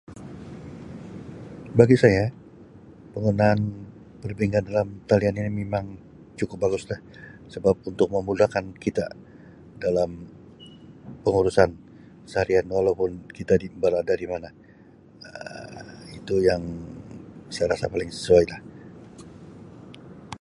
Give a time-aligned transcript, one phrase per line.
[1.79, 2.23] Bagi saya
[3.13, 3.59] penggunaan
[4.21, 5.85] perbankan dalam talian ini memang
[6.39, 6.99] cukup baguslah
[7.53, 9.05] sebab untuk memudahkan kita
[9.85, 10.09] dalam
[11.23, 11.69] pengurusan
[12.31, 14.49] seharian walaupun kita di berada di mana,
[15.29, 15.87] Um
[16.19, 16.61] itu yang
[17.53, 18.61] saya rasa paling sesuai lah.